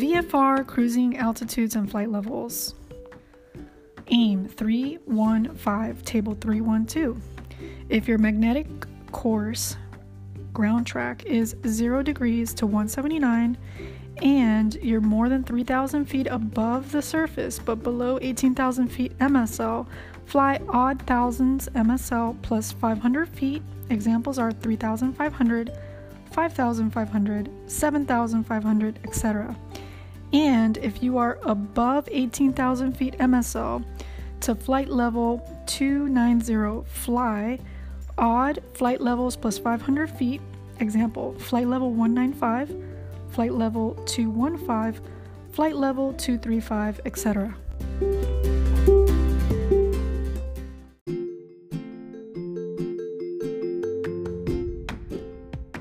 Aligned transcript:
VFR 0.00 0.66
cruising 0.66 1.18
altitudes 1.18 1.76
and 1.76 1.90
flight 1.90 2.10
levels. 2.10 2.74
AIM 4.10 4.48
315, 4.48 6.02
table 6.06 6.34
312. 6.40 7.22
If 7.90 8.08
your 8.08 8.16
magnetic 8.16 8.66
course 9.12 9.76
ground 10.54 10.86
track 10.86 11.26
is 11.26 11.54
0 11.66 12.02
degrees 12.02 12.54
to 12.54 12.66
179 12.66 13.58
and 14.22 14.74
you're 14.76 15.02
more 15.02 15.28
than 15.28 15.44
3,000 15.44 16.06
feet 16.06 16.28
above 16.28 16.92
the 16.92 17.02
surface 17.02 17.58
but 17.58 17.82
below 17.82 18.18
18,000 18.22 18.88
feet 18.88 19.18
MSL, 19.18 19.86
fly 20.24 20.58
odd 20.70 21.02
thousands 21.02 21.68
MSL 21.74 22.40
plus 22.40 22.72
500 22.72 23.28
feet. 23.28 23.62
Examples 23.90 24.38
are 24.38 24.50
3,500, 24.50 25.78
5,500, 26.32 27.50
7,500, 27.66 28.98
etc. 29.04 29.56
And 30.32 30.76
if 30.78 31.02
you 31.02 31.18
are 31.18 31.38
above 31.42 32.08
18,000 32.10 32.96
feet 32.96 33.18
MSL, 33.18 33.84
to 34.40 34.54
flight 34.54 34.88
level 34.88 35.46
290, 35.66 36.88
fly 36.88 37.58
odd 38.16 38.62
flight 38.74 39.00
levels 39.00 39.36
plus 39.36 39.58
500 39.58 40.10
feet. 40.10 40.40
Example, 40.78 41.34
flight 41.38 41.66
level 41.66 41.92
195, 41.92 42.74
flight 43.30 43.52
level 43.52 43.94
215, 44.06 45.02
flight 45.52 45.76
level 45.76 46.12
235, 46.14 47.00
etc. 47.04 47.54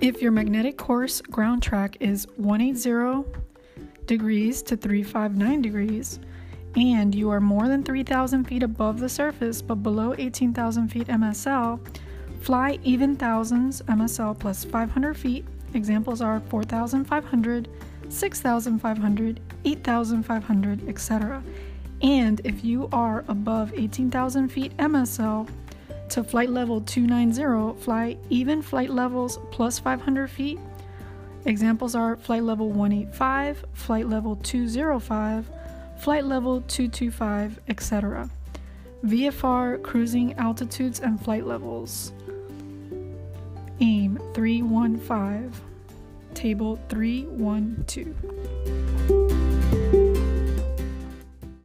If 0.01 0.21
your 0.21 0.31
magnetic 0.31 0.77
course 0.77 1.21
ground 1.21 1.61
track 1.61 1.97
is 1.99 2.25
180 2.37 3.48
degrees 4.09 4.63
to 4.63 4.75
359 4.75 5.61
degrees, 5.61 6.19
and 6.75 7.13
you 7.13 7.29
are 7.29 7.39
more 7.39 7.67
than 7.67 7.83
3,000 7.83 8.43
feet 8.43 8.63
above 8.63 8.99
the 8.99 9.07
surface 9.07 9.61
but 9.61 9.83
below 9.83 10.15
18,000 10.17 10.87
feet 10.87 11.07
MSL, 11.07 11.79
fly 12.41 12.79
even 12.83 13.15
thousands 13.15 13.83
MSL 13.83 14.37
plus 14.37 14.65
500 14.65 15.15
feet. 15.15 15.45
Examples 15.75 16.21
are 16.21 16.39
4,500, 16.49 17.69
6,500, 18.09 19.39
8,500, 19.65 20.89
etc. 20.89 21.43
And 22.01 22.41
if 22.43 22.65
you 22.65 22.89
are 22.91 23.23
above 23.27 23.73
18,000 23.75 24.49
feet 24.49 24.75
MSL, 24.77 25.47
to 26.09 26.23
flight 26.23 26.49
level 26.49 26.81
290, 26.81 27.79
fly 27.79 28.17
even 28.31 28.63
flight 28.63 28.89
levels 28.89 29.37
plus 29.51 29.77
500 29.77 30.27
feet. 30.27 30.59
Examples 31.45 31.95
are 31.95 32.17
flight 32.17 32.43
level 32.43 32.69
185, 32.69 33.65
flight 33.73 34.07
level 34.07 34.35
205, 34.37 35.49
flight 35.99 36.25
level 36.25 36.61
225, 36.61 37.59
etc. 37.69 38.29
VFR 39.05 39.81
cruising 39.81 40.33
altitudes 40.33 40.99
and 40.99 41.23
flight 41.23 41.45
levels. 41.45 42.11
AIM 43.79 44.19
315, 44.33 45.53
table 46.33 46.77
312. 46.89 49.18